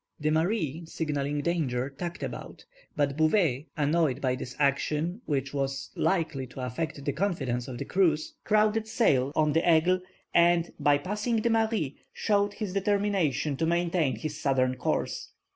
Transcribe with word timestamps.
The 0.19 0.31
Marie, 0.31 0.81
signalling 0.87 1.41
danger, 1.41 1.87
tacked 1.87 2.23
about, 2.23 2.65
but 2.95 3.15
Bouvet, 3.15 3.67
annoyed 3.77 4.19
by 4.19 4.33
this 4.35 4.55
action, 4.57 5.21
which 5.27 5.53
was 5.53 5.91
likely 5.95 6.47
to 6.47 6.61
affect 6.61 7.05
the 7.05 7.13
confidence 7.13 7.67
of 7.67 7.77
the 7.77 7.85
crews, 7.85 8.33
crowded 8.43 8.87
sail 8.87 9.31
on 9.35 9.53
the 9.53 9.61
Aigle, 9.61 10.01
and, 10.33 10.73
by 10.79 10.97
passing 10.97 11.35
the 11.43 11.51
Marie, 11.51 11.97
showed 12.13 12.55
his 12.55 12.73
determination 12.73 13.55
to 13.57 13.67
maintain 13.67 14.15
his 14.15 14.41
southern 14.41 14.73
course. 14.73 15.33